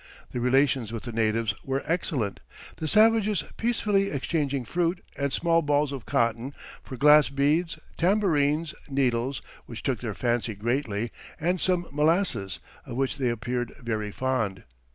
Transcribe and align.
The 0.31 0.39
relations 0.41 0.91
with 0.91 1.03
the 1.03 1.11
natives 1.11 1.53
were 1.63 1.83
excellent, 1.85 2.39
the 2.77 2.87
savages 2.87 3.43
peacefully 3.55 4.09
exchanging 4.09 4.65
fruit, 4.65 5.05
and 5.15 5.31
small 5.31 5.61
balls 5.61 5.91
of 5.91 6.07
cotton 6.07 6.55
for 6.81 6.97
glass 6.97 7.29
beads, 7.29 7.77
tambourines, 7.97 8.73
needles, 8.89 9.43
which 9.67 9.83
took 9.83 9.99
their 9.99 10.15
fancy 10.15 10.55
greatly, 10.55 11.11
and 11.39 11.61
some 11.61 11.85
molasses, 11.91 12.59
of 12.83 12.95
which 12.97 13.17
they 13.17 13.29
appeared 13.29 13.75
very 13.79 14.09
fond. 14.09 14.63